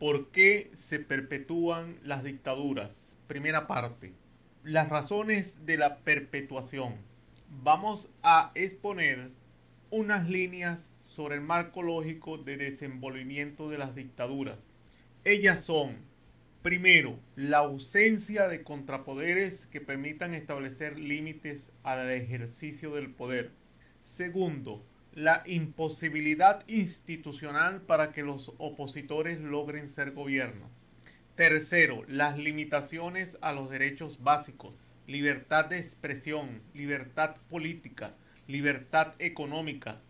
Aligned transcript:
¿Por 0.00 0.30
qué 0.30 0.70
se 0.76 0.98
perpetúan 0.98 1.98
las 2.02 2.24
dictaduras? 2.24 3.18
Primera 3.26 3.66
parte. 3.66 4.14
Las 4.64 4.88
razones 4.88 5.66
de 5.66 5.76
la 5.76 5.98
perpetuación. 5.98 6.94
Vamos 7.50 8.08
a 8.22 8.50
exponer 8.54 9.30
unas 9.90 10.26
líneas 10.30 10.94
sobre 11.06 11.34
el 11.34 11.42
marco 11.42 11.82
lógico 11.82 12.38
de 12.38 12.56
desenvolvimiento 12.56 13.68
de 13.68 13.76
las 13.76 13.94
dictaduras. 13.94 14.72
Ellas 15.24 15.62
son, 15.62 15.98
primero, 16.62 17.18
la 17.36 17.58
ausencia 17.58 18.48
de 18.48 18.62
contrapoderes 18.62 19.66
que 19.66 19.82
permitan 19.82 20.32
establecer 20.32 20.98
límites 20.98 21.72
al 21.82 22.10
ejercicio 22.10 22.94
del 22.94 23.10
poder. 23.10 23.50
Segundo, 24.00 24.82
la 25.14 25.42
imposibilidad 25.46 26.62
institucional 26.68 27.82
para 27.82 28.12
que 28.12 28.22
los 28.22 28.52
opositores 28.58 29.40
logren 29.40 29.88
ser 29.88 30.12
gobierno. 30.12 30.70
Tercero, 31.34 32.04
las 32.06 32.38
limitaciones 32.38 33.38
a 33.40 33.52
los 33.52 33.70
derechos 33.70 34.22
básicos, 34.22 34.78
libertad 35.06 35.64
de 35.64 35.78
expresión, 35.78 36.62
libertad 36.74 37.36
política, 37.48 38.14
libertad 38.46 39.14
económica, 39.18 40.00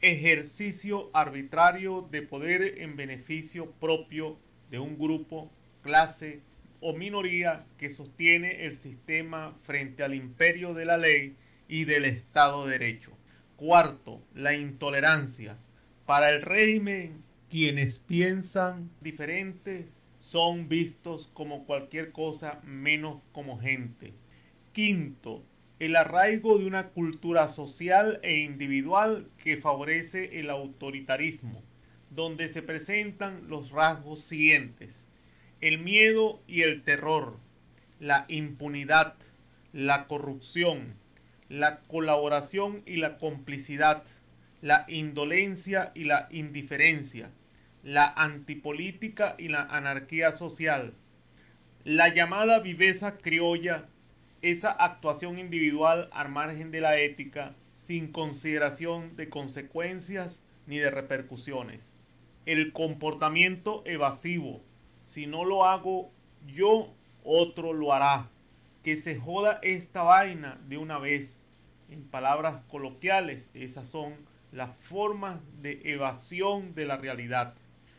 ejercicio 0.00 1.10
arbitrario 1.12 2.08
de 2.10 2.22
poder 2.22 2.80
en 2.82 2.96
beneficio 2.96 3.70
propio 3.72 4.38
de 4.70 4.78
un 4.78 4.98
grupo, 4.98 5.50
clase 5.82 6.40
o 6.80 6.94
minoría 6.94 7.66
que 7.78 7.90
sostiene 7.90 8.64
el 8.64 8.76
sistema 8.76 9.54
frente 9.62 10.02
al 10.02 10.14
imperio 10.14 10.74
de 10.74 10.84
la 10.84 10.96
ley 10.96 11.36
y 11.68 11.84
del 11.84 12.04
Estado 12.04 12.66
de 12.66 12.72
Derecho. 12.78 13.19
Cuarto, 13.60 14.22
la 14.34 14.54
intolerancia. 14.54 15.58
Para 16.06 16.30
el 16.30 16.40
régimen, 16.40 17.22
quienes 17.50 17.98
piensan 17.98 18.88
diferente 19.02 19.86
son 20.16 20.66
vistos 20.66 21.28
como 21.34 21.66
cualquier 21.66 22.10
cosa 22.10 22.62
menos 22.64 23.20
como 23.32 23.60
gente. 23.60 24.14
Quinto, 24.72 25.44
el 25.78 25.94
arraigo 25.96 26.56
de 26.56 26.64
una 26.64 26.88
cultura 26.88 27.50
social 27.50 28.18
e 28.22 28.38
individual 28.38 29.28
que 29.36 29.58
favorece 29.58 30.40
el 30.40 30.48
autoritarismo, 30.48 31.62
donde 32.08 32.48
se 32.48 32.62
presentan 32.62 33.46
los 33.50 33.72
rasgos 33.72 34.20
siguientes. 34.20 35.10
El 35.60 35.80
miedo 35.80 36.40
y 36.46 36.62
el 36.62 36.82
terror, 36.82 37.36
la 37.98 38.24
impunidad, 38.28 39.16
la 39.74 40.06
corrupción, 40.06 40.94
la 41.50 41.80
colaboración 41.80 42.82
y 42.86 42.96
la 42.96 43.18
complicidad, 43.18 44.04
la 44.62 44.86
indolencia 44.88 45.90
y 45.96 46.04
la 46.04 46.28
indiferencia, 46.30 47.32
la 47.82 48.06
antipolítica 48.06 49.34
y 49.36 49.48
la 49.48 49.62
anarquía 49.62 50.30
social, 50.30 50.94
la 51.82 52.08
llamada 52.14 52.60
viveza 52.60 53.18
criolla, 53.18 53.88
esa 54.42 54.70
actuación 54.70 55.40
individual 55.40 56.08
al 56.12 56.28
margen 56.28 56.70
de 56.70 56.80
la 56.80 56.98
ética, 56.98 57.56
sin 57.72 58.12
consideración 58.12 59.16
de 59.16 59.28
consecuencias 59.28 60.40
ni 60.66 60.78
de 60.78 60.90
repercusiones. 60.90 61.92
El 62.46 62.72
comportamiento 62.72 63.82
evasivo, 63.86 64.62
si 65.02 65.26
no 65.26 65.44
lo 65.44 65.66
hago 65.66 66.12
yo, 66.46 66.94
otro 67.24 67.72
lo 67.72 67.92
hará. 67.92 68.30
Que 68.84 68.96
se 68.96 69.16
joda 69.16 69.58
esta 69.62 70.02
vaina 70.02 70.60
de 70.68 70.78
una 70.78 70.98
vez 70.98 71.39
en 71.90 72.02
palabras 72.04 72.62
coloquiales, 72.68 73.50
esas 73.54 73.88
son 73.88 74.14
las 74.52 74.76
formas 74.78 75.40
de 75.60 75.80
evasión 75.84 76.74
de 76.74 76.86
la 76.86 76.96
realidad. 76.96 77.54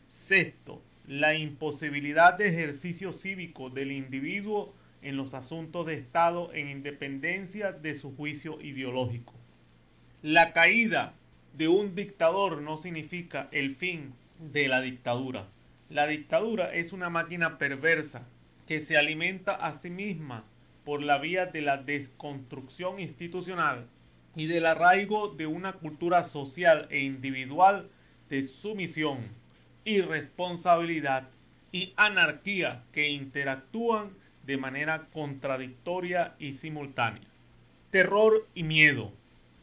Sexto, 0.08 0.82
la 1.08 1.36
imposibilidad 1.36 2.34
de 2.38 2.48
ejercicio 2.48 3.14
cívico 3.14 3.70
del 3.70 3.92
individuo 3.92 4.74
en 5.02 5.18
los 5.18 5.34
asuntos 5.34 5.86
de 5.86 5.96
Estado 5.96 6.54
en 6.54 6.70
independencia 6.70 7.72
de 7.72 7.96
su 7.96 8.16
juicio 8.16 8.62
ideológico. 8.62 9.34
La 10.22 10.54
caída 10.54 11.14
de 11.54 11.68
un 11.68 11.96
dictador 11.96 12.62
no 12.62 12.78
significa 12.78 13.50
el 13.52 13.76
fin 13.76 14.14
de 14.40 14.68
la 14.68 14.82
dictadura. 14.82 15.48
La 15.90 16.08
dictadura 16.08 16.74
es 16.74 16.94
una 16.94 17.10
máquina 17.10 17.58
perversa 17.58 18.28
que 18.68 18.80
se 18.80 18.98
alimenta 18.98 19.56
a 19.56 19.74
sí 19.74 19.90
misma 19.90 20.46
por 20.92 21.04
la 21.04 21.20
vía 21.20 21.46
de 21.46 21.62
la 21.62 21.78
desconstrucción 21.78 23.00
institucional 23.00 23.88
y 24.36 24.48
del 24.48 24.66
arraigo 24.66 25.30
de 25.30 25.48
una 25.48 25.72
cultura 25.72 26.26
social 26.26 26.90
e 26.90 27.00
individual 27.00 27.90
de 28.28 28.44
sumisión, 28.44 29.20
irresponsabilidad 29.86 31.30
y 31.72 31.94
anarquía 31.96 32.84
que 32.92 33.08
interactúan 33.08 34.10
de 34.46 34.58
manera 34.58 35.08
contradictoria 35.14 36.36
y 36.40 36.56
simultánea. 36.56 37.30
Terror 37.90 38.46
y 38.54 38.64
miedo. 38.64 39.14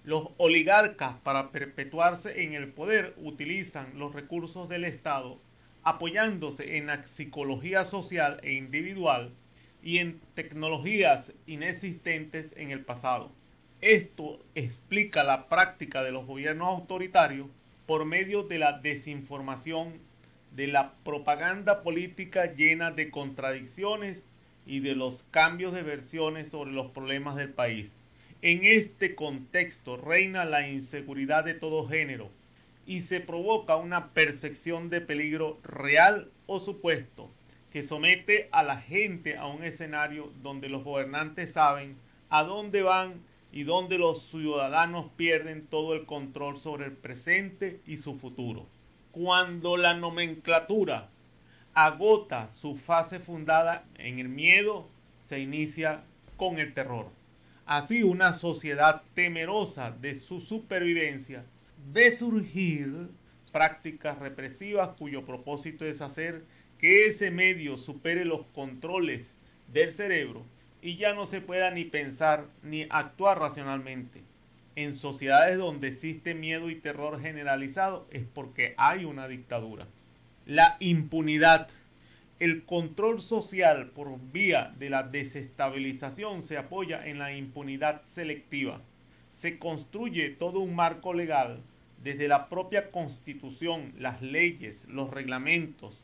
Los 0.04 0.30
oligarcas 0.38 1.16
para 1.24 1.50
perpetuarse 1.50 2.42
en 2.42 2.54
el 2.54 2.68
poder 2.68 3.12
utilizan 3.18 3.98
los 3.98 4.14
recursos 4.14 4.66
del 4.70 4.84
Estado 4.84 5.38
apoyándose 5.82 6.78
en 6.78 6.86
la 6.86 7.06
psicología 7.06 7.84
social 7.84 8.40
e 8.42 8.54
individual 8.54 9.34
y 9.82 9.98
en 9.98 10.20
tecnologías 10.34 11.32
inexistentes 11.46 12.52
en 12.56 12.70
el 12.70 12.84
pasado. 12.84 13.32
Esto 13.80 14.40
explica 14.54 15.22
la 15.22 15.48
práctica 15.48 16.02
de 16.02 16.10
los 16.10 16.26
gobiernos 16.26 16.68
autoritarios 16.68 17.46
por 17.86 18.04
medio 18.04 18.42
de 18.42 18.58
la 18.58 18.72
desinformación, 18.78 19.94
de 20.54 20.66
la 20.66 20.94
propaganda 21.04 21.82
política 21.82 22.52
llena 22.52 22.90
de 22.90 23.10
contradicciones 23.10 24.28
y 24.66 24.80
de 24.80 24.94
los 24.94 25.24
cambios 25.30 25.72
de 25.72 25.82
versiones 25.82 26.50
sobre 26.50 26.72
los 26.72 26.90
problemas 26.90 27.36
del 27.36 27.50
país. 27.50 27.94
En 28.42 28.64
este 28.64 29.14
contexto 29.14 29.96
reina 29.96 30.44
la 30.44 30.68
inseguridad 30.68 31.44
de 31.44 31.54
todo 31.54 31.86
género 31.86 32.30
y 32.86 33.02
se 33.02 33.20
provoca 33.20 33.76
una 33.76 34.08
percepción 34.12 34.90
de 34.90 35.00
peligro 35.00 35.58
real 35.62 36.30
o 36.46 36.60
supuesto 36.60 37.30
que 37.72 37.82
somete 37.82 38.48
a 38.52 38.62
la 38.62 38.80
gente 38.80 39.36
a 39.36 39.46
un 39.46 39.62
escenario 39.64 40.32
donde 40.42 40.68
los 40.68 40.84
gobernantes 40.84 41.52
saben 41.52 41.96
a 42.30 42.42
dónde 42.42 42.82
van 42.82 43.22
y 43.52 43.64
donde 43.64 43.98
los 43.98 44.22
ciudadanos 44.28 45.10
pierden 45.16 45.66
todo 45.66 45.94
el 45.94 46.06
control 46.06 46.58
sobre 46.58 46.86
el 46.86 46.92
presente 46.92 47.80
y 47.86 47.96
su 47.98 48.16
futuro. 48.18 48.66
Cuando 49.12 49.76
la 49.76 49.94
nomenclatura 49.94 51.08
agota 51.74 52.48
su 52.50 52.76
fase 52.76 53.20
fundada 53.20 53.84
en 53.96 54.18
el 54.18 54.28
miedo, 54.28 54.88
se 55.20 55.40
inicia 55.40 56.02
con 56.36 56.58
el 56.58 56.74
terror. 56.74 57.06
Así 57.66 58.02
una 58.02 58.32
sociedad 58.32 59.02
temerosa 59.14 59.90
de 59.90 60.16
su 60.16 60.40
supervivencia 60.40 61.44
ve 61.92 62.12
surgir 62.12 63.08
prácticas 63.52 64.18
represivas 64.18 64.90
cuyo 64.98 65.24
propósito 65.24 65.84
es 65.84 66.00
hacer 66.00 66.44
que 66.78 67.06
ese 67.06 67.30
medio 67.30 67.76
supere 67.76 68.24
los 68.24 68.46
controles 68.54 69.32
del 69.72 69.92
cerebro 69.92 70.44
y 70.80 70.96
ya 70.96 71.12
no 71.12 71.26
se 71.26 71.40
pueda 71.40 71.70
ni 71.70 71.84
pensar 71.84 72.46
ni 72.62 72.86
actuar 72.90 73.38
racionalmente. 73.38 74.22
En 74.76 74.94
sociedades 74.94 75.58
donde 75.58 75.88
existe 75.88 76.34
miedo 76.34 76.70
y 76.70 76.76
terror 76.76 77.20
generalizado 77.20 78.06
es 78.12 78.22
porque 78.32 78.74
hay 78.76 79.04
una 79.04 79.26
dictadura. 79.26 79.88
La 80.46 80.76
impunidad. 80.78 81.68
El 82.38 82.64
control 82.64 83.20
social 83.20 83.88
por 83.88 84.16
vía 84.32 84.72
de 84.78 84.90
la 84.90 85.02
desestabilización 85.02 86.44
se 86.44 86.56
apoya 86.56 87.04
en 87.04 87.18
la 87.18 87.34
impunidad 87.34 88.02
selectiva. 88.06 88.80
Se 89.30 89.58
construye 89.58 90.30
todo 90.30 90.60
un 90.60 90.76
marco 90.76 91.12
legal 91.12 91.60
desde 92.04 92.28
la 92.28 92.48
propia 92.48 92.92
constitución, 92.92 93.92
las 93.98 94.22
leyes, 94.22 94.86
los 94.88 95.10
reglamentos, 95.10 95.98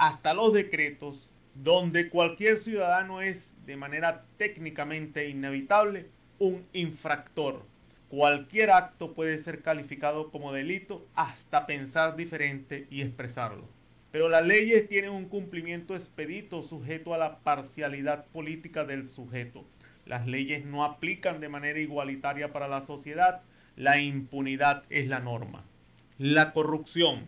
hasta 0.00 0.32
los 0.32 0.54
decretos, 0.54 1.30
donde 1.54 2.08
cualquier 2.08 2.56
ciudadano 2.56 3.20
es 3.20 3.54
de 3.66 3.76
manera 3.76 4.24
técnicamente 4.38 5.28
inevitable 5.28 6.06
un 6.38 6.64
infractor. 6.72 7.66
Cualquier 8.08 8.70
acto 8.70 9.12
puede 9.12 9.38
ser 9.38 9.60
calificado 9.60 10.30
como 10.30 10.54
delito 10.54 11.06
hasta 11.14 11.66
pensar 11.66 12.16
diferente 12.16 12.86
y 12.90 13.02
expresarlo. 13.02 13.68
Pero 14.10 14.30
las 14.30 14.46
leyes 14.46 14.88
tienen 14.88 15.10
un 15.10 15.26
cumplimiento 15.26 15.94
expedito 15.94 16.62
sujeto 16.62 17.12
a 17.12 17.18
la 17.18 17.40
parcialidad 17.40 18.24
política 18.28 18.86
del 18.86 19.06
sujeto. 19.06 19.66
Las 20.06 20.26
leyes 20.26 20.64
no 20.64 20.82
aplican 20.82 21.40
de 21.40 21.50
manera 21.50 21.78
igualitaria 21.78 22.54
para 22.54 22.68
la 22.68 22.86
sociedad. 22.86 23.42
La 23.76 24.00
impunidad 24.00 24.82
es 24.88 25.08
la 25.08 25.20
norma. 25.20 25.62
La 26.16 26.52
corrupción 26.52 27.26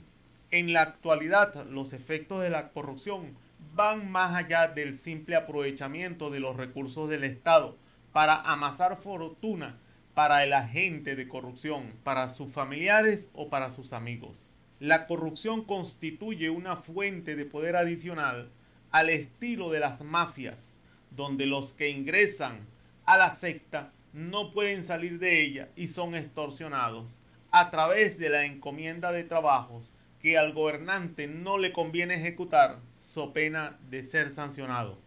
en 0.53 0.75
la 0.75 0.83
actualidad, 0.83 1.67
los 1.71 1.95
efectos 1.95 2.43
de 2.43 2.51
la 2.51 2.69
corrupción 2.69 3.35
van 3.75 4.13
más 4.13 4.35
allá 4.37 4.69
del 4.69 4.97
simple 4.97 5.35
aprovechamiento 5.35 6.29
de 6.29 6.41
los 6.41 6.57
recursos 6.57 7.09
del 7.09 7.25
Estado 7.25 7.79
para 8.13 8.35
amasar 8.43 8.99
fortuna 8.99 9.79
para 10.13 10.45
el 10.45 10.53
agente 10.53 11.17
de 11.17 11.27
corrupción, 11.27 11.95
para 12.05 12.29
sus 12.29 12.53
familiares 12.53 13.31
o 13.33 13.49
para 13.49 13.71
sus 13.71 13.95
amigos. 13.95 14.47
La 14.79 15.07
corrupción 15.07 15.65
constituye 15.65 16.51
una 16.51 16.77
fuente 16.77 17.35
de 17.35 17.47
poder 17.47 17.75
adicional 17.77 18.51
al 18.91 19.09
estilo 19.09 19.71
de 19.71 19.81
las 19.81 20.03
mafias, 20.03 20.75
donde 21.11 21.47
los 21.47 21.73
que 21.73 21.89
ingresan 21.89 22.67
a 23.07 23.17
la 23.17 23.31
secta 23.31 23.91
no 24.13 24.53
pueden 24.53 24.85
salir 24.85 25.19
de 25.19 25.43
ella 25.43 25.71
y 25.77 25.89
son 25.89 26.15
extorsionados 26.15 27.19
a 27.51 27.71
través 27.71 28.19
de 28.19 28.29
la 28.29 28.45
encomienda 28.45 29.13
de 29.13 29.25
trabajos 29.25 29.97
que 30.23 30.39
al 30.39 30.53
gobernante 30.53 31.27
no 31.27 31.59
le 31.59 31.73
conviene 31.73 32.15
ejecutar, 32.15 32.79
so 33.01 33.33
pena 33.33 33.79
de 33.91 34.05
ser 34.05 34.31
sancionado. 34.31 34.99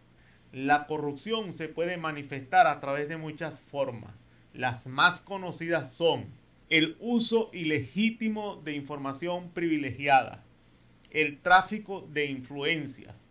La 0.52 0.86
corrupción 0.86 1.52
se 1.54 1.68
puede 1.68 1.96
manifestar 1.96 2.66
a 2.66 2.80
través 2.80 3.08
de 3.08 3.16
muchas 3.16 3.60
formas. 3.60 4.28
Las 4.52 4.86
más 4.86 5.20
conocidas 5.20 5.92
son 5.92 6.26
el 6.68 6.96
uso 7.00 7.50
ilegítimo 7.52 8.56
de 8.56 8.74
información 8.74 9.50
privilegiada, 9.50 10.44
el 11.10 11.38
tráfico 11.40 12.06
de 12.12 12.26
influencias, 12.26 13.28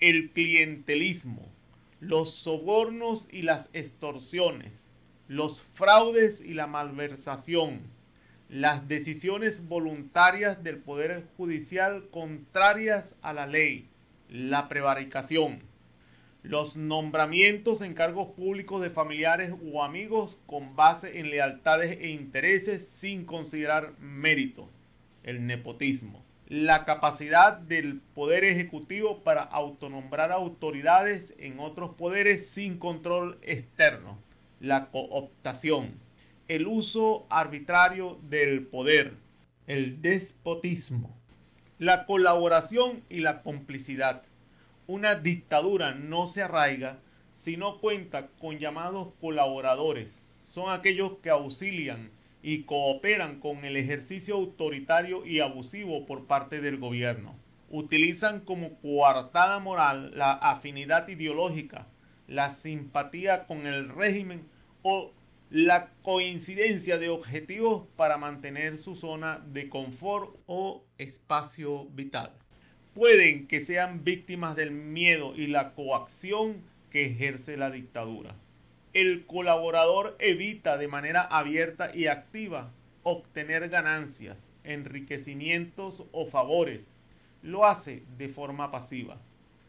el 0.00 0.30
clientelismo, 0.30 1.50
los 2.00 2.34
sobornos 2.34 3.28
y 3.32 3.42
las 3.42 3.70
extorsiones, 3.72 4.88
los 5.26 5.62
fraudes 5.62 6.40
y 6.40 6.54
la 6.54 6.66
malversación, 6.66 7.80
las 8.54 8.86
decisiones 8.86 9.66
voluntarias 9.66 10.62
del 10.62 10.78
Poder 10.78 11.24
Judicial 11.36 12.04
contrarias 12.12 13.16
a 13.20 13.32
la 13.32 13.48
ley, 13.48 13.88
la 14.28 14.68
prevaricación, 14.68 15.64
los 16.44 16.76
nombramientos 16.76 17.80
en 17.80 17.94
cargos 17.94 18.28
públicos 18.28 18.80
de 18.80 18.90
familiares 18.90 19.52
o 19.72 19.82
amigos 19.82 20.38
con 20.46 20.76
base 20.76 21.18
en 21.18 21.30
lealtades 21.30 21.98
e 22.00 22.10
intereses 22.10 22.86
sin 22.86 23.24
considerar 23.24 23.98
méritos, 23.98 24.84
el 25.24 25.48
nepotismo, 25.48 26.24
la 26.46 26.84
capacidad 26.84 27.54
del 27.54 28.00
Poder 28.14 28.44
Ejecutivo 28.44 29.24
para 29.24 29.42
autonombrar 29.42 30.30
autoridades 30.30 31.34
en 31.38 31.58
otros 31.58 31.96
poderes 31.96 32.48
sin 32.48 32.78
control 32.78 33.36
externo, 33.42 34.16
la 34.60 34.92
cooptación, 34.92 36.04
el 36.48 36.66
uso 36.66 37.26
arbitrario 37.30 38.18
del 38.22 38.66
poder, 38.66 39.14
el 39.66 40.02
despotismo, 40.02 41.16
la 41.78 42.04
colaboración 42.04 43.02
y 43.08 43.20
la 43.20 43.40
complicidad. 43.40 44.22
Una 44.86 45.14
dictadura 45.14 45.94
no 45.94 46.26
se 46.26 46.42
arraiga 46.42 46.98
si 47.32 47.56
no 47.56 47.80
cuenta 47.80 48.28
con 48.38 48.58
llamados 48.58 49.08
colaboradores. 49.20 50.32
Son 50.42 50.70
aquellos 50.70 51.18
que 51.22 51.30
auxilian 51.30 52.10
y 52.42 52.64
cooperan 52.64 53.40
con 53.40 53.64
el 53.64 53.78
ejercicio 53.78 54.34
autoritario 54.34 55.24
y 55.24 55.40
abusivo 55.40 56.04
por 56.04 56.26
parte 56.26 56.60
del 56.60 56.76
gobierno. 56.76 57.34
Utilizan 57.70 58.40
como 58.40 58.74
coartada 58.80 59.58
moral 59.60 60.12
la 60.14 60.32
afinidad 60.32 61.08
ideológica, 61.08 61.86
la 62.28 62.50
simpatía 62.50 63.46
con 63.46 63.66
el 63.66 63.88
régimen 63.88 64.46
o 64.82 65.10
la 65.50 65.90
coincidencia 66.02 66.98
de 66.98 67.08
objetivos 67.08 67.86
para 67.96 68.16
mantener 68.16 68.78
su 68.78 68.96
zona 68.96 69.44
de 69.46 69.68
confort 69.68 70.36
o 70.46 70.84
espacio 70.98 71.86
vital. 71.86 72.32
Pueden 72.94 73.46
que 73.46 73.60
sean 73.60 74.04
víctimas 74.04 74.56
del 74.56 74.70
miedo 74.70 75.34
y 75.36 75.48
la 75.48 75.74
coacción 75.74 76.62
que 76.90 77.06
ejerce 77.06 77.56
la 77.56 77.70
dictadura. 77.70 78.36
El 78.92 79.26
colaborador 79.26 80.16
evita 80.20 80.76
de 80.76 80.88
manera 80.88 81.22
abierta 81.22 81.94
y 81.94 82.06
activa 82.06 82.72
obtener 83.02 83.68
ganancias, 83.68 84.50
enriquecimientos 84.62 86.04
o 86.12 86.26
favores. 86.26 86.92
Lo 87.42 87.66
hace 87.66 88.02
de 88.16 88.28
forma 88.28 88.70
pasiva. 88.70 89.20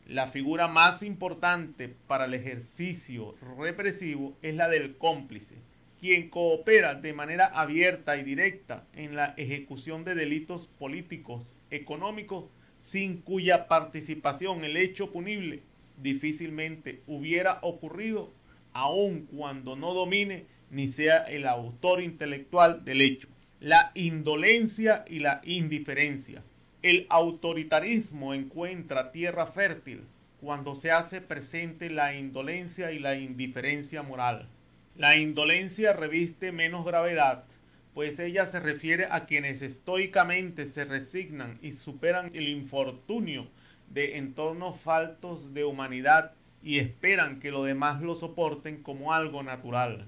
La 0.07 0.27
figura 0.27 0.67
más 0.67 1.01
importante 1.01 1.89
para 1.89 2.25
el 2.25 2.35
ejercicio 2.35 3.35
represivo 3.57 4.37
es 4.43 4.53
la 4.53 4.69
del 4.69 4.97
cómplice, 4.97 5.55
quien 5.99 6.29
coopera 6.29 6.93
de 6.93 7.11
manera 7.13 7.45
abierta 7.47 8.15
y 8.15 8.23
directa 8.23 8.85
en 8.93 9.15
la 9.15 9.33
ejecución 9.35 10.03
de 10.03 10.13
delitos 10.13 10.67
políticos, 10.67 11.55
económicos, 11.71 12.45
sin 12.77 13.17
cuya 13.17 13.67
participación 13.67 14.63
el 14.63 14.77
hecho 14.77 15.11
punible 15.11 15.63
difícilmente 15.97 17.01
hubiera 17.07 17.57
ocurrido, 17.63 18.31
aun 18.73 19.21
cuando 19.21 19.75
no 19.75 19.95
domine 19.95 20.45
ni 20.69 20.87
sea 20.87 21.23
el 21.23 21.47
autor 21.47 22.03
intelectual 22.03 22.85
del 22.85 23.01
hecho. 23.01 23.27
La 23.59 23.91
indolencia 23.95 25.03
y 25.07 25.17
la 25.17 25.41
indiferencia. 25.43 26.43
El 26.85 27.07
autoritarismo 27.09 28.35
encuentra 28.35 29.11
tierra 29.11 29.47
fértil 29.47 30.03
cuando 30.39 30.75
se 30.75 30.91
hace 30.91 31.19
presente 31.19 31.89
la 31.89 32.13
indolencia 32.13 32.91
y 32.91 32.99
la 32.99 33.15
indiferencia 33.15 34.03
moral. 34.03 34.47
La 34.95 35.17
indolencia 35.17 35.93
reviste 35.93 36.51
menos 36.51 36.85
gravedad, 36.85 37.45
pues 37.95 38.19
ella 38.19 38.45
se 38.45 38.59
refiere 38.59 39.07
a 39.09 39.25
quienes 39.25 39.63
estoicamente 39.63 40.67
se 40.67 40.85
resignan 40.85 41.57
y 41.63 41.73
superan 41.73 42.29
el 42.35 42.49
infortunio 42.49 43.47
de 43.89 44.17
entornos 44.17 44.79
faltos 44.79 45.55
de 45.55 45.63
humanidad 45.63 46.33
y 46.61 46.77
esperan 46.77 47.39
que 47.39 47.49
los 47.49 47.65
demás 47.65 48.03
lo 48.03 48.13
soporten 48.13 48.83
como 48.83 49.11
algo 49.11 49.41
natural. 49.41 50.05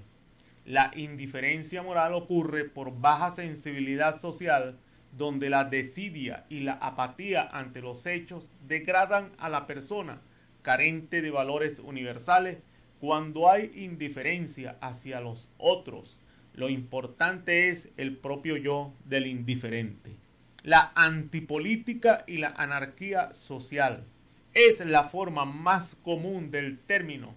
La 0.64 0.92
indiferencia 0.94 1.82
moral 1.82 2.14
ocurre 2.14 2.66
por 2.66 3.00
baja 3.00 3.32
sensibilidad 3.32 4.16
social, 4.16 4.78
donde 5.12 5.50
la 5.50 5.64
desidia 5.64 6.44
y 6.48 6.60
la 6.60 6.74
apatía 6.74 7.48
ante 7.52 7.80
los 7.80 8.06
hechos 8.06 8.50
degradan 8.66 9.32
a 9.38 9.48
la 9.48 9.66
persona 9.66 10.20
carente 10.62 11.22
de 11.22 11.30
valores 11.30 11.78
universales 11.78 12.58
cuando 13.00 13.50
hay 13.50 13.70
indiferencia 13.74 14.76
hacia 14.80 15.20
los 15.20 15.48
otros, 15.56 16.18
lo 16.54 16.68
importante 16.68 17.68
es 17.68 17.90
el 17.96 18.16
propio 18.16 18.56
yo 18.56 18.92
del 19.04 19.26
indiferente. 19.26 20.16
La 20.64 20.92
antipolítica 20.96 22.24
y 22.26 22.38
la 22.38 22.48
anarquía 22.48 23.32
social 23.32 24.04
es 24.54 24.84
la 24.84 25.04
forma 25.04 25.44
más 25.44 25.94
común 25.94 26.50
del 26.50 26.78
término. 26.80 27.32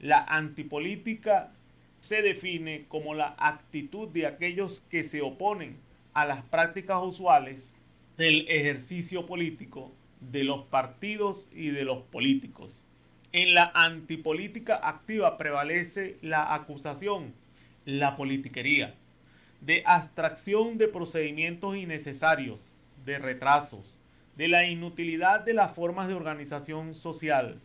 La 0.00 0.24
antipolítica 0.24 1.52
se 2.00 2.20
define 2.20 2.86
como 2.88 3.14
la 3.14 3.36
actitud 3.38 4.08
de 4.08 4.26
aquellos 4.26 4.80
que 4.90 5.04
se 5.04 5.22
oponen 5.22 5.78
a 6.14 6.26
las 6.26 6.42
prácticas 6.44 7.02
usuales 7.02 7.74
del 8.16 8.46
ejercicio 8.48 9.26
político 9.26 9.92
de 10.20 10.44
los 10.44 10.62
partidos 10.62 11.46
y 11.52 11.70
de 11.70 11.84
los 11.84 12.02
políticos. 12.02 12.84
En 13.32 13.54
la 13.54 13.72
antipolítica 13.74 14.76
activa 14.76 15.36
prevalece 15.36 16.16
la 16.22 16.54
acusación, 16.54 17.34
la 17.84 18.16
politiquería, 18.16 18.94
de 19.60 19.82
abstracción 19.86 20.78
de 20.78 20.88
procedimientos 20.88 21.76
innecesarios, 21.76 22.76
de 23.04 23.18
retrasos, 23.18 23.98
de 24.36 24.48
la 24.48 24.66
inutilidad 24.68 25.40
de 25.40 25.54
las 25.54 25.72
formas 25.72 26.08
de 26.08 26.14
organización 26.14 26.94
social. 26.94 27.60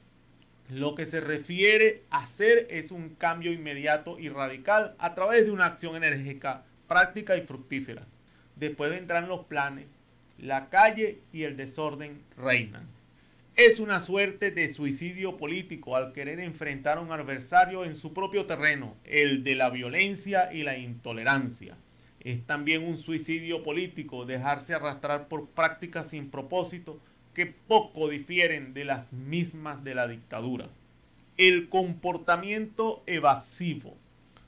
Lo 0.70 0.96
que 0.96 1.06
se 1.06 1.22
refiere 1.22 2.04
a 2.10 2.24
hacer 2.24 2.68
es 2.70 2.92
un 2.92 3.10
cambio 3.10 3.52
inmediato 3.52 4.20
y 4.20 4.30
radical 4.30 4.96
a 5.00 5.14
través 5.14 5.46
de 5.46 5.52
una 5.52 5.66
acción 5.66 5.96
enérgica, 5.96 6.64
práctica 6.88 7.36
y 7.38 7.42
fructífera. 7.42 8.06
Después 8.60 8.92
vendrán 8.92 9.30
los 9.30 9.46
planes, 9.46 9.86
la 10.38 10.70
calle 10.70 11.20
y 11.32 11.44
el 11.44 11.56
desorden 11.56 12.22
reinan. 12.38 12.88
Es 13.56 13.80
una 13.80 14.02
suerte 14.02 14.52
de 14.52 14.72
suicidio 14.72 15.38
político 15.38 15.96
al 15.96 16.12
querer 16.14 16.40
enfrentar 16.40 16.98
a 16.98 17.02
un 17.02 17.12
adversario 17.12 17.86
en 17.86 17.96
su 17.96 18.14
propio 18.14 18.46
terreno, 18.46 18.96
el 19.06 19.44
de 19.44 19.56
la 19.56 19.70
violencia 19.70 20.52
y 20.52 20.64
la 20.64 20.78
intolerancia. 20.78 21.78
Es 22.20 22.46
también 22.46 22.84
un 22.84 22.98
suicidio 22.98 23.64
político 23.64 24.26
dejarse 24.26 24.74
arrastrar 24.74 25.30
por 25.30 25.48
prácticas 25.50 26.10
sin 26.10 26.30
propósito 26.30 27.00
que 27.34 27.46
poco 27.46 28.10
difieren 28.10 28.74
de 28.74 28.84
las 28.84 29.14
mismas 29.14 29.84
de 29.86 29.96
la 29.96 30.08
dictadura. 30.08 30.68
El 31.38 31.70
comportamiento 31.70 33.04
evasivo, 33.08 33.96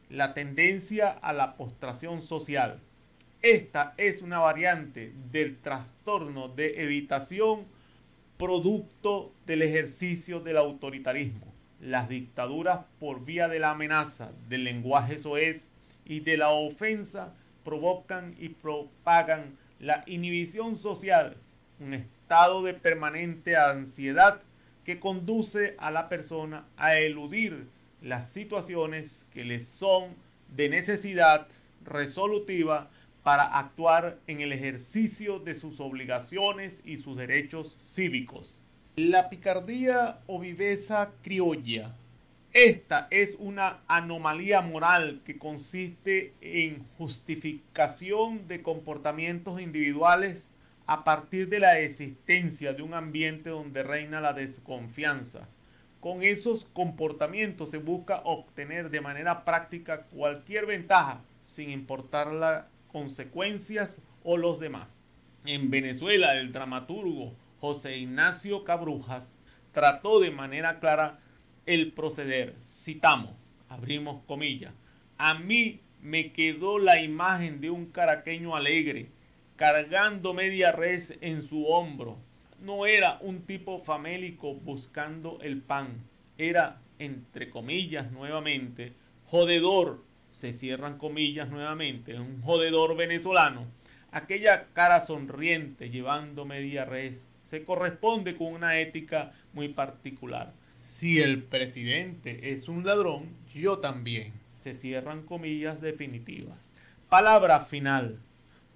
la 0.09 0.33
tendencia 0.33 1.09
a 1.09 1.31
la 1.31 1.55
postración 1.55 2.21
social. 2.21 2.79
Esta 3.41 3.95
es 3.97 4.21
una 4.21 4.37
variante 4.37 5.13
del 5.31 5.57
trastorno 5.57 6.47
de 6.47 6.83
evitación 6.83 7.65
producto 8.37 9.33
del 9.47 9.63
ejercicio 9.63 10.41
del 10.41 10.57
autoritarismo. 10.57 11.51
Las 11.79 12.07
dictaduras 12.07 12.81
por 12.99 13.25
vía 13.25 13.47
de 13.47 13.57
la 13.57 13.71
amenaza, 13.71 14.31
del 14.47 14.63
lenguaje 14.63 15.17
soez 15.17 15.69
y 16.05 16.19
de 16.19 16.37
la 16.37 16.49
ofensa 16.49 17.33
provocan 17.63 18.35
y 18.37 18.49
propagan 18.49 19.57
la 19.79 20.03
inhibición 20.05 20.77
social, 20.77 21.35
un 21.79 21.95
estado 21.95 22.61
de 22.61 22.75
permanente 22.75 23.57
ansiedad 23.57 24.43
que 24.85 24.99
conduce 24.99 25.73
a 25.79 25.89
la 25.89 26.09
persona 26.09 26.67
a 26.77 26.99
eludir 26.99 27.65
las 28.03 28.31
situaciones 28.31 29.25
que 29.33 29.45
le 29.45 29.61
son 29.61 30.13
de 30.55 30.69
necesidad 30.69 31.47
resolutiva 31.83 32.91
para 33.23 33.43
actuar 33.43 34.17
en 34.27 34.41
el 34.41 34.51
ejercicio 34.51 35.39
de 35.39 35.55
sus 35.55 35.79
obligaciones 35.79 36.81
y 36.85 36.97
sus 36.97 37.17
derechos 37.17 37.77
cívicos. 37.79 38.61
La 38.95 39.29
picardía 39.29 40.19
o 40.27 40.39
viveza 40.39 41.11
criolla. 41.21 41.95
Esta 42.53 43.07
es 43.11 43.37
una 43.39 43.79
anomalía 43.87 44.61
moral 44.61 45.21
que 45.23 45.37
consiste 45.37 46.33
en 46.41 46.85
justificación 46.97 48.47
de 48.47 48.61
comportamientos 48.61 49.61
individuales 49.61 50.49
a 50.85 51.05
partir 51.05 51.47
de 51.47 51.61
la 51.61 51.79
existencia 51.79 52.73
de 52.73 52.81
un 52.81 52.93
ambiente 52.93 53.49
donde 53.49 53.83
reina 53.83 54.19
la 54.19 54.33
desconfianza. 54.33 55.47
Con 56.01 56.23
esos 56.23 56.65
comportamientos 56.65 57.69
se 57.69 57.77
busca 57.77 58.21
obtener 58.25 58.89
de 58.89 58.99
manera 58.99 59.45
práctica 59.45 60.01
cualquier 60.07 60.65
ventaja 60.65 61.21
sin 61.39 61.69
importar 61.69 62.33
las 62.33 62.65
consecuencias 62.91 64.03
o 64.23 64.37
los 64.37 64.59
demás. 64.59 65.03
En 65.45 65.69
Venezuela, 65.71 66.35
el 66.37 66.51
dramaturgo 66.51 67.33
José 67.59 67.97
Ignacio 67.97 68.63
Cabrujas 68.63 69.35
trató 69.71 70.19
de 70.19 70.31
manera 70.31 70.79
clara 70.79 71.19
el 71.65 71.93
proceder. 71.93 72.55
Citamos, 72.63 73.31
abrimos 73.69 74.23
comillas. 74.25 74.73
A 75.17 75.35
mí 75.35 75.79
me 76.01 76.31
quedó 76.31 76.79
la 76.79 77.01
imagen 77.01 77.61
de 77.61 77.69
un 77.69 77.85
caraqueño 77.87 78.55
alegre, 78.55 79.09
cargando 79.55 80.33
media 80.33 80.71
res 80.71 81.17
en 81.21 81.41
su 81.41 81.67
hombro. 81.67 82.17
No 82.59 82.85
era 82.85 83.17
un 83.21 83.43
tipo 83.43 83.79
famélico 83.79 84.53
buscando 84.55 85.39
el 85.41 85.61
pan, 85.61 86.03
era, 86.37 86.81
entre 86.99 87.49
comillas 87.49 88.11
nuevamente, 88.11 88.93
jodedor, 89.25 90.03
se 90.31 90.53
cierran 90.53 90.97
comillas 90.97 91.49
nuevamente, 91.49 92.19
un 92.19 92.41
jodedor 92.41 92.95
venezolano. 92.95 93.67
Aquella 94.11 94.67
cara 94.73 95.01
sonriente 95.01 95.89
llevando 95.89 96.45
media 96.45 96.85
res 96.85 97.27
se 97.43 97.63
corresponde 97.63 98.35
con 98.37 98.53
una 98.53 98.79
ética 98.79 99.33
muy 99.53 99.69
particular. 99.69 100.53
Si 100.73 101.21
el 101.21 101.43
presidente 101.43 102.53
es 102.53 102.67
un 102.67 102.85
ladrón, 102.85 103.35
yo 103.53 103.79
también. 103.79 104.33
Se 104.55 104.73
cierran 104.73 105.23
comillas 105.23 105.81
definitivas. 105.81 106.71
Palabra 107.09 107.65
final. 107.65 108.19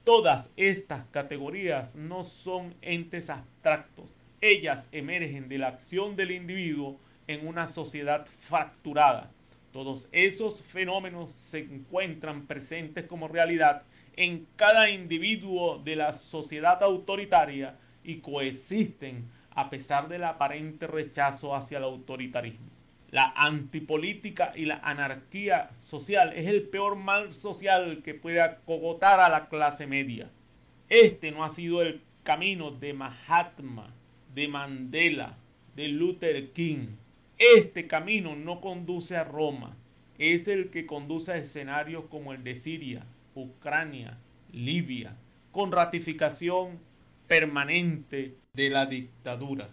Todas 0.04 0.52
estas 0.56 1.06
categorías 1.06 1.96
no 1.96 2.24
son 2.24 2.76
entes 2.82 3.30
abstractos. 3.30 4.14
Ellas 4.42 4.88
emergen 4.92 5.48
de 5.48 5.58
la 5.58 5.70
acción 5.70 6.16
del 6.16 6.32
individuo 6.32 7.00
en 7.28 7.48
una 7.48 7.66
sociedad 7.68 8.28
fracturada. 8.28 9.32
Todos 9.76 10.08
esos 10.14 10.64
fenómenos 10.64 11.34
se 11.34 11.60
encuentran 11.60 12.48
presentes 12.48 13.08
como 13.08 13.28
realidad 13.28 13.84
en 14.16 14.48
cada 14.56 14.90
individuo 14.90 15.80
de 15.80 15.98
la 15.98 16.14
sociedad 16.14 16.82
autoritaria 16.82 17.76
y 18.02 18.20
coexisten 18.20 19.30
a 19.50 19.70
pesar 19.70 20.08
del 20.08 20.24
aparente 20.24 20.88
rechazo 20.88 21.54
hacia 21.54 21.80
el 21.80 21.84
autoritarismo. 21.84 22.70
La 23.12 23.34
antipolítica 23.36 24.54
y 24.56 24.64
la 24.64 24.78
anarquía 24.78 25.72
social 25.82 26.32
es 26.38 26.48
el 26.48 26.70
peor 26.70 26.96
mal 26.96 27.34
social 27.34 28.02
que 28.02 28.14
puede 28.14 28.40
acogotar 28.40 29.20
a 29.20 29.28
la 29.28 29.50
clase 29.50 29.88
media. 29.88 30.30
Este 30.88 31.32
no 31.32 31.44
ha 31.44 31.50
sido 31.50 31.82
el 31.82 32.02
camino 32.24 32.72
de 32.72 32.94
Mahatma, 32.94 33.94
de 34.34 34.48
Mandela, 34.48 35.36
de 35.76 35.90
Luther 35.90 36.54
King. 36.54 36.96
Este 37.38 37.86
camino 37.88 38.36
no 38.36 38.62
conduce 38.62 39.18
a 39.18 39.26
Roma, 39.26 39.76
es 40.18 40.48
el 40.48 40.70
que 40.70 40.86
conduce 40.86 41.34
a 41.34 41.38
escenarios 41.38 42.06
como 42.10 42.32
el 42.32 42.44
de 42.44 42.56
Siria, 42.56 43.06
Ucrania, 43.34 44.18
Libia, 44.54 45.18
con 45.52 45.74
ratificación 45.74 46.80
permanente 47.28 48.36
de 48.54 48.70
la 48.70 48.86
dictadura. 48.86 49.70